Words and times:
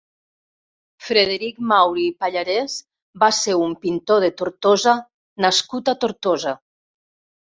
Frederic 1.07 1.59
Mauri 1.71 2.05
i 2.11 2.13
Pallarès 2.23 2.77
va 3.23 3.29
ser 3.41 3.57
un 3.65 3.75
pintor 3.83 4.25
de 4.25 4.31
Tortosa 4.41 4.95
nascut 5.45 5.91
a 5.93 5.95
Tortosa. 6.05 6.55